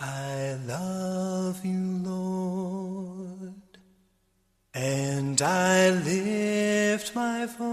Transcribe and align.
I 0.00 0.56
love 0.64 1.64
you, 1.64 1.98
Lord, 2.04 3.78
and 4.72 5.42
I 5.42 5.90
lift 5.90 7.16
my 7.16 7.46
voice 7.46 7.64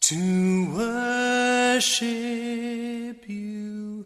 to 0.00 0.74
worship 0.76 2.06
you, 3.26 4.04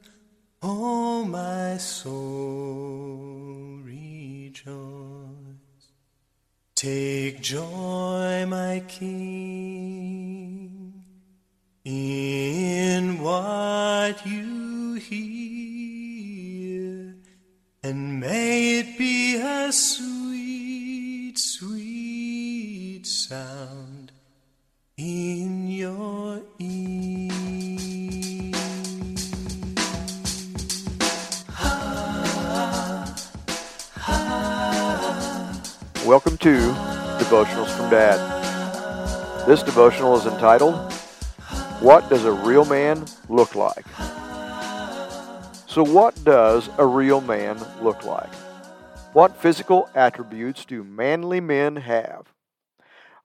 oh 0.62 1.24
my 1.24 1.76
soul 1.78 3.26
rejoice. 3.82 4.76
Take 6.76 7.40
joy, 7.40 8.46
my 8.46 8.82
King, 8.86 9.55
sound 23.06 24.10
in 24.96 25.68
your 25.68 26.42
ear. 26.58 27.30
Welcome 36.04 36.36
to 36.38 36.58
Devotionals 37.20 37.76
from 37.76 37.90
Dad. 37.90 38.18
This 39.46 39.62
devotional 39.62 40.16
is 40.16 40.26
entitled, 40.26 40.74
What 41.78 42.10
Does 42.10 42.24
a 42.24 42.32
Real 42.32 42.64
Man 42.64 43.04
Look 43.28 43.54
Like? 43.54 43.86
So, 45.68 45.84
what 45.84 46.24
does 46.24 46.68
a 46.78 46.84
real 46.84 47.20
man 47.20 47.56
look 47.80 48.04
like? 48.04 48.34
What 49.12 49.36
physical 49.40 49.88
attributes 49.94 50.64
do 50.64 50.82
manly 50.82 51.40
men 51.40 51.76
have? 51.76 52.35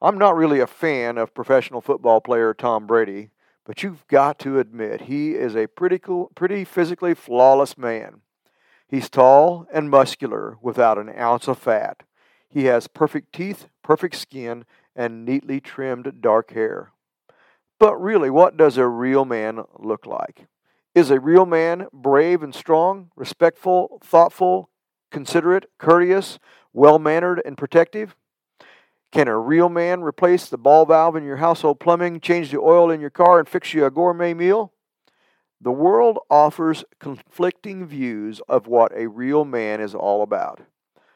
I'm 0.03 0.17
not 0.17 0.35
really 0.35 0.59
a 0.59 0.67
fan 0.67 1.19
of 1.19 1.35
professional 1.35 1.79
football 1.79 2.21
player 2.21 2.55
Tom 2.55 2.87
Brady, 2.87 3.29
but 3.65 3.83
you've 3.83 4.07
got 4.07 4.39
to 4.39 4.57
admit 4.57 5.01
he 5.01 5.35
is 5.35 5.55
a 5.55 5.67
pretty, 5.67 5.99
cool, 5.99 6.31
pretty 6.33 6.65
physically 6.65 7.13
flawless 7.13 7.77
man. 7.77 8.21
He's 8.87 9.11
tall 9.11 9.67
and 9.71 9.91
muscular 9.91 10.57
without 10.59 10.97
an 10.97 11.13
ounce 11.15 11.47
of 11.47 11.59
fat. 11.59 12.01
He 12.49 12.65
has 12.65 12.87
perfect 12.87 13.31
teeth, 13.31 13.67
perfect 13.83 14.15
skin, 14.15 14.65
and 14.95 15.23
neatly 15.23 15.61
trimmed 15.61 16.19
dark 16.19 16.51
hair. 16.51 16.91
But 17.79 17.95
really, 18.01 18.31
what 18.31 18.57
does 18.57 18.77
a 18.77 18.87
real 18.87 19.23
man 19.23 19.63
look 19.77 20.07
like? 20.07 20.47
Is 20.95 21.11
a 21.11 21.19
real 21.19 21.45
man 21.45 21.87
brave 21.93 22.41
and 22.41 22.55
strong, 22.55 23.11
respectful, 23.15 24.01
thoughtful, 24.03 24.71
considerate, 25.11 25.69
courteous, 25.77 26.39
well 26.73 26.97
mannered, 26.97 27.39
and 27.45 27.55
protective? 27.55 28.15
Can 29.11 29.27
a 29.27 29.37
real 29.37 29.67
man 29.67 30.03
replace 30.03 30.47
the 30.47 30.57
ball 30.57 30.85
valve 30.85 31.17
in 31.17 31.25
your 31.25 31.37
household 31.37 31.81
plumbing, 31.81 32.21
change 32.21 32.51
the 32.51 32.59
oil 32.59 32.89
in 32.89 33.01
your 33.01 33.09
car, 33.09 33.39
and 33.39 33.47
fix 33.47 33.73
you 33.73 33.85
a 33.85 33.91
gourmet 33.91 34.33
meal? 34.33 34.71
The 35.59 35.71
world 35.71 36.17
offers 36.29 36.85
conflicting 36.99 37.85
views 37.85 38.41
of 38.47 38.67
what 38.67 38.93
a 38.95 39.07
real 39.07 39.43
man 39.43 39.81
is 39.81 39.93
all 39.93 40.23
about. 40.23 40.61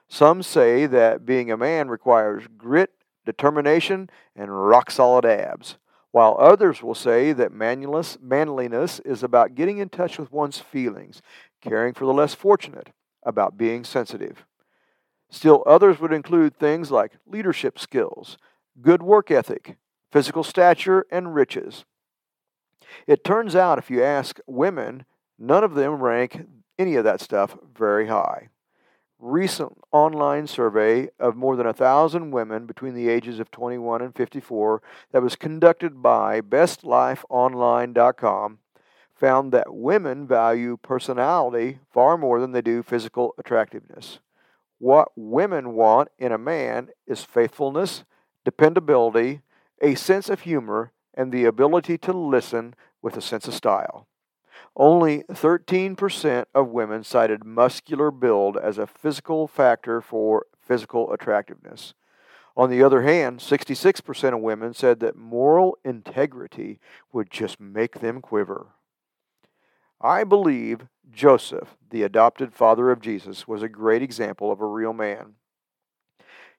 Some 0.10 0.44
say 0.44 0.86
that 0.86 1.26
being 1.26 1.50
a 1.50 1.58
man 1.58 1.88
requires 1.88 2.44
grit, 2.58 2.92
determination, 3.26 4.09
and 4.36 4.68
rock 4.68 4.92
solid 4.92 5.26
abs, 5.26 5.78
while 6.12 6.38
others 6.38 6.84
will 6.84 6.96
say 6.96 7.32
that 7.32 7.52
manliness, 7.52 9.00
is 9.00 9.24
about 9.24 9.56
getting 9.56 9.78
in 9.78 9.90
touch 9.90 10.20
with 10.20 10.32
one's 10.32 10.59
feelings, 10.59 11.22
caring 11.62 11.94
for 11.94 12.06
the 12.06 12.14
less 12.14 12.36
fortunate, 12.36 12.92
about 13.24 13.58
being 13.58 13.84
sensitive. 13.84 14.46
Still, 15.30 15.64
others 15.66 16.00
would 16.00 16.14
include 16.14 16.56
things 16.56 16.92
like 16.92 17.14
leadership 17.26 17.80
skills, 17.80 18.38
good 18.81 19.02
work 19.02 19.31
ethic, 19.31 19.78
physical 20.12 20.44
stature, 20.44 21.06
and 21.12 21.36
riches. 21.36 21.86
It 23.08 23.24
turns 23.24 23.56
out, 23.56 23.78
if 23.78 23.90
you 23.90 24.03
ask 24.03 24.40
women, 24.47 25.06
none 25.38 25.63
of 25.63 25.75
them 25.75 26.02
rank 26.02 26.47
any 26.78 26.96
of 26.96 27.03
that 27.03 27.22
stuff 27.22 27.58
very 27.74 28.08
high 28.08 28.50
recent 29.19 29.78
online 29.91 30.47
survey 30.47 31.09
of 31.19 31.36
more 31.36 31.56
than 31.56 31.66
a 31.66 31.74
thousand 31.74 32.30
women 32.31 32.66
between 32.66 32.94
the 32.94 33.09
ages 33.09 33.40
of 33.40 33.52
21 33.52 34.02
and 34.02 34.16
54 34.16 34.81
that 35.12 35.22
was 35.22 35.36
conducted 35.36 36.02
by 36.02 36.40
bestlifeonline.com 36.42 38.59
found 39.16 39.52
that 39.52 39.74
women 39.74 40.28
value 40.28 40.78
personality 40.78 41.80
far 41.92 42.18
more 42.18 42.42
than 42.42 42.52
they 42.52 42.62
do 42.62 42.84
physical 42.84 43.34
attractiveness. 43.38 44.19
What 44.85 45.13
women 45.16 45.73
want 45.73 46.09
in 46.19 46.31
a 46.31 46.38
man 46.38 46.90
is 47.07 47.23
faithfulness, 47.23 48.03
dependability, 48.44 49.41
a 49.81 49.96
sense 49.96 50.29
of 50.29 50.41
humor, 50.41 50.91
and 51.16 51.31
the 51.31 51.46
ability 51.46 51.97
to 51.97 52.13
listen 52.13 52.75
with 53.01 53.18
a 53.18 53.22
sense 53.22 53.47
of 53.47 53.56
style. 53.56 54.06
Only 54.75 55.24
13% 55.24 56.45
of 56.53 56.68
women 56.68 57.03
cited 57.03 57.44
muscular 57.44 58.12
build 58.12 58.57
as 58.57 58.78
a 58.78 58.85
physical 58.85 59.47
factor 59.47 60.01
for 60.01 60.45
physical 60.62 61.12
attractiveness. 61.12 61.95
On 62.56 62.69
the 62.69 62.84
other 62.84 63.01
hand, 63.01 63.40
66% 63.40 64.35
of 64.35 64.40
women 64.40 64.75
said 64.75 65.00
that 65.00 65.18
moral 65.18 65.79
integrity 65.84 66.79
would 67.12 67.31
just 67.31 67.59
make 67.59 68.01
them 68.01 68.22
quiver. 68.22 68.68
I 70.00 70.24
believe 70.24 70.85
Joseph, 71.16 71.78
the 71.90 72.03
adopted 72.03 72.53
father 72.53 72.92
of 72.92 73.00
Jesus, 73.00 73.48
was 73.48 73.64
a 73.64 73.70
great 73.70 74.02
example 74.02 74.52
of 74.52 74.59
a 74.59 74.68
real 74.68 74.94
man. 74.94 75.36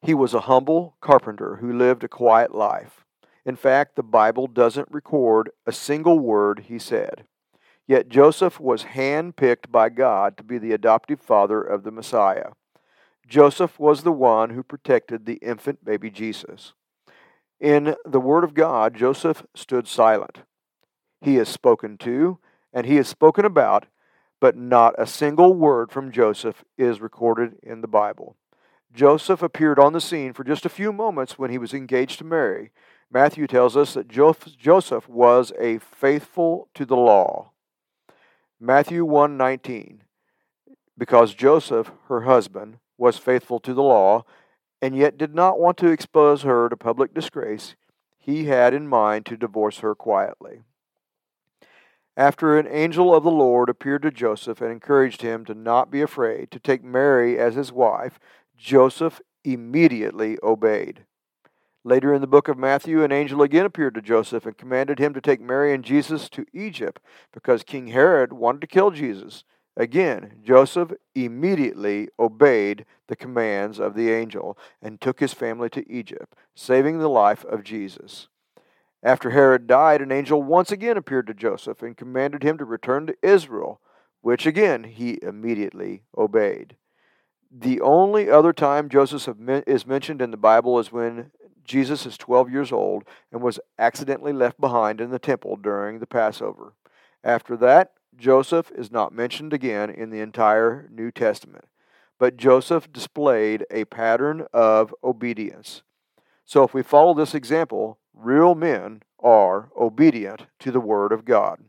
He 0.01 0.15
was 0.15 0.33
a 0.35 0.41
humble 0.41 0.97
carpenter 1.01 1.57
who 1.57 1.77
lived 1.77 2.03
a 2.03 2.09
quiet 2.09 2.55
life. 2.55 3.05
In 3.45 3.55
fact, 3.55 3.97
the 3.97 4.03
Bible 4.03 4.47
doesn't 4.47 4.91
record 4.91 5.51
a 5.67 5.73
single 5.73 6.19
word 6.19 6.65
he 6.69 6.79
said. 6.79 7.25
Yet 7.87 8.09
Joseph 8.09 8.59
was 8.59 8.85
handpicked 8.85 9.71
by 9.71 9.91
God 9.91 10.37
to 10.39 10.43
be 10.43 10.59
the 10.59 10.73
adoptive 10.73 11.21
father 11.21 11.63
of 11.63 11.85
the 11.85 11.93
Messiah. 11.93 12.51
Joseph 13.29 13.79
was 13.79 14.03
the 14.03 14.13
one 14.13 14.51
who 14.51 14.63
protected 14.63 15.27
the 15.27 15.35
infant 15.35 15.85
baby 15.85 16.11
Jesus. 16.11 16.73
In 17.61 17.95
the 18.05 18.21
Word 18.21 18.45
of 18.45 18.55
God, 18.55 18.95
Joseph 18.95 19.47
stood 19.55 19.87
silent. 19.87 20.43
He 21.21 21.37
is 21.37 21.49
spoken 21.49 21.99
to 21.99 22.39
and 22.73 22.87
he 22.87 22.97
is 22.97 23.09
spoken 23.09 23.45
about, 23.45 23.87
but 24.41 24.57
not 24.57 24.95
a 24.99 25.07
single 25.07 25.55
word 25.55 25.91
from 25.91 26.13
Joseph 26.13 26.65
is 26.77 27.01
recorded 27.01 27.57
in 27.63 27.81
the 27.81 27.89
Bible. 27.89 28.37
Joseph 28.93 29.43
appeared 29.43 29.79
on 29.79 29.93
the 29.93 30.01
scene 30.01 30.33
for 30.33 30.45
just 30.45 30.65
a 30.65 30.71
few 30.71 30.93
moments 30.93 31.39
when 31.39 31.51
he 31.51 31.59
was 31.59 31.75
engaged 31.75 32.19
to 32.19 32.25
Mary. 32.25 32.71
Matthew 33.11 33.47
tells 33.47 33.77
us 33.77 33.95
that 33.95 34.09
Joseph 34.09 35.09
was 35.09 35.53
a 35.59 35.79
faithful 35.79 36.69
to 36.75 36.85
the 36.85 36.97
law. 36.97 37.51
Matthew 38.59 39.05
1:19 39.05 40.01
Because 40.97 41.35
Joseph, 41.35 41.93
her 42.09 42.23
husband, 42.23 42.79
was 42.97 43.19
faithful 43.19 43.61
to 43.61 43.75
the 43.75 43.83
law 43.83 44.25
and 44.81 44.97
yet 44.97 45.19
did 45.19 45.35
not 45.35 45.59
want 45.59 45.77
to 45.79 45.89
expose 45.89 46.43
her 46.43 46.69
to 46.69 46.77
public 46.77 47.15
disgrace, 47.15 47.77
he 48.19 48.45
had 48.45 48.75
in 48.75 48.89
mind 48.89 49.27
to 49.27 49.37
divorce 49.37 49.79
her 49.79 49.95
quietly. 49.95 50.63
After 52.17 52.59
an 52.59 52.67
angel 52.71 53.15
of 53.15 53.25
the 53.25 53.31
Lord 53.31 53.69
appeared 53.69 54.03
to 54.03 54.11
Joseph 54.11 54.63
and 54.63 54.73
encouraged 54.73 55.21
him 55.21 55.45
to 55.45 55.55
not 55.55 55.91
be 55.91 56.01
afraid 56.01 56.51
to 56.51 56.59
take 56.59 56.83
Mary 56.83 57.39
as 57.39 57.57
his 57.57 57.71
wife, 57.71 58.19
Joseph 58.57 59.21
immediately 59.45 60.39
obeyed. 60.43 61.05
Later 61.85 62.15
in 62.15 62.23
the 62.23 62.27
book 62.27 62.49
of 62.49 62.59
Matthew, 62.59 63.05
an 63.05 63.13
angel 63.13 63.43
again 63.43 63.67
appeared 63.67 63.95
to 63.95 64.03
Joseph 64.03 64.47
and 64.47 64.57
commanded 64.57 64.99
him 64.99 65.13
to 65.13 65.21
take 65.21 65.41
Mary 65.43 65.75
and 65.75 65.85
Jesus 65.85 66.29
to 66.31 66.47
Egypt 66.55 67.03
because 67.33 67.63
King 67.63 67.89
Herod 67.89 68.33
wanted 68.33 68.63
to 68.63 68.67
kill 68.67 68.91
Jesus. 68.91 69.45
Again, 69.77 70.41
Joseph 70.43 70.93
immediately 71.15 72.09
obeyed 72.19 72.87
the 73.09 73.15
commands 73.15 73.79
of 73.79 73.95
the 73.95 74.11
angel 74.11 74.59
and 74.81 75.01
took 75.01 75.21
his 75.21 75.35
family 75.35 75.69
to 75.71 75.89
Egypt, 75.93 76.35
saving 76.55 76.99
the 76.99 77.11
life 77.11 77.45
of 77.45 77.63
Jesus. 77.63 78.29
After 79.07 79.31
Herod 79.31 79.69
died, 79.69 80.03
an 80.03 80.11
angel 80.11 80.43
once 80.43 80.73
again 80.73 80.97
appeared 80.97 81.29
to 81.29 81.33
Joseph 81.33 81.81
and 81.81 81.97
commanded 81.97 82.43
him 82.43 82.59
to 82.59 82.65
return 82.65 83.07
to 83.07 83.15
Israel, 83.23 83.81
which 84.21 84.47
again 84.47 84.83
he 84.83 85.21
immediately 85.23 86.03
obeyed. 86.19 86.75
The 87.49 87.81
only 87.81 88.29
other 88.29 88.53
time 88.53 88.89
Joseph 88.89 89.29
is 89.65 89.87
mentioned 89.87 90.21
in 90.21 90.33
the 90.33 90.37
Bible 90.37 90.77
is 90.81 90.91
when 90.91 91.31
Jesus 91.63 92.05
is 92.05 92.19
12 92.19 92.51
years 92.51 92.73
old 92.73 93.05
and 93.31 93.41
was 93.41 93.61
accidentally 93.79 94.33
left 94.33 94.61
behind 94.61 95.01
in 95.01 95.11
the 95.11 95.21
temple 95.21 95.55
during 95.55 96.01
the 96.01 96.07
Passover. 96.09 96.73
After 97.23 97.57
that, 97.59 97.93
Joseph 98.17 98.73
is 98.73 98.91
not 98.91 99.15
mentioned 99.15 99.53
again 99.53 99.89
in 99.89 100.11
the 100.11 100.21
entire 100.21 100.89
New 100.91 101.13
Testament. 101.13 101.67
But 102.19 102.37
Joseph 102.37 102.93
displayed 102.93 103.67
a 103.71 103.85
pattern 103.85 104.49
of 104.53 104.93
obedience. 105.05 105.83
So 106.45 106.65
if 106.65 106.75
we 106.75 106.83
follow 106.83 107.15
this 107.15 107.37
example, 107.37 107.99
real 108.17 108.55
men 108.55 109.03
are 109.21 109.71
obedient 109.77 110.47
to 110.61 110.71
the 110.71 110.81
Word 110.81 111.13
of 111.13 111.25
God. 111.25 111.61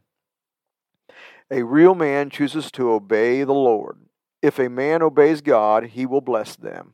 A 1.52 1.64
real 1.64 1.96
man 1.96 2.30
chooses 2.30 2.72
to 2.72 2.92
obey 2.92 3.44
the 3.44 3.54
Lord. 3.54 4.00
If 4.42 4.60
a 4.60 4.70
man 4.70 5.02
obeys 5.02 5.42
God, 5.42 5.88
he 5.88 6.06
will 6.06 6.22
bless 6.22 6.56
them. 6.56 6.94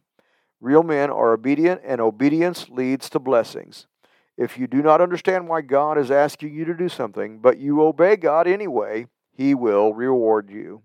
Real 0.61 0.83
men 0.83 1.09
are 1.09 1.33
obedient, 1.33 1.81
and 1.83 1.99
obedience 1.99 2.69
leads 2.69 3.09
to 3.09 3.19
blessings. 3.19 3.87
If 4.37 4.57
you 4.57 4.65
do 4.65 4.81
not 4.81 5.01
understand 5.01 5.47
why 5.47 5.61
God 5.61 5.97
is 5.97 6.09
asking 6.09 6.53
you 6.53 6.65
to 6.65 6.73
do 6.73 6.89
something, 6.89 7.39
but 7.39 7.57
you 7.59 7.81
obey 7.81 8.15
God 8.15 8.47
anyway, 8.47 9.07
He 9.31 9.53
will 9.53 9.93
reward 9.93 10.49
you. 10.49 10.83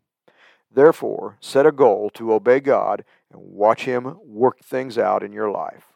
Therefore, 0.70 1.38
set 1.40 1.64
a 1.64 1.72
goal 1.72 2.10
to 2.14 2.32
obey 2.32 2.60
God 2.60 3.04
and 3.32 3.40
watch 3.40 3.84
Him 3.84 4.18
work 4.24 4.60
things 4.60 4.98
out 4.98 5.22
in 5.22 5.32
your 5.32 5.50
life. 5.50 5.86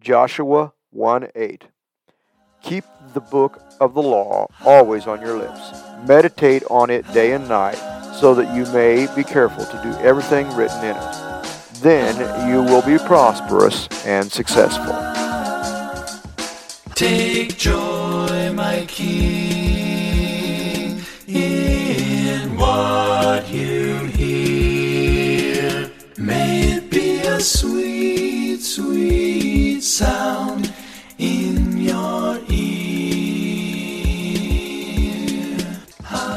Joshua 0.00 0.72
1 0.90 1.28
8. 1.34 1.68
Keep 2.64 2.84
the 3.12 3.20
book 3.20 3.60
of 3.78 3.92
the 3.92 4.02
law 4.02 4.46
always 4.64 5.06
on 5.06 5.20
your 5.20 5.36
lips. 5.36 5.82
Meditate 6.08 6.62
on 6.70 6.88
it 6.88 7.04
day 7.12 7.32
and 7.32 7.46
night, 7.46 7.76
so 8.14 8.34
that 8.34 8.56
you 8.56 8.64
may 8.72 9.06
be 9.14 9.22
careful 9.22 9.66
to 9.66 9.80
do 9.82 9.92
everything 9.98 10.48
written 10.56 10.82
in 10.82 10.96
it. 10.96 11.42
Then 11.82 12.16
you 12.48 12.62
will 12.62 12.80
be 12.80 12.96
prosperous 13.04 13.86
and 14.06 14.32
successful. 14.32 14.96
Take 16.94 17.58
joy, 17.58 18.50
my 18.54 18.86
King, 18.88 20.24
in 21.26 22.56
what 22.56 23.46
you 23.50 24.06
hear. 24.06 25.90
May 26.16 26.76
it 26.76 26.90
be 26.90 27.18
a 27.18 27.38
sweet, 27.40 28.62
sweet 28.62 29.82
sound 29.82 30.23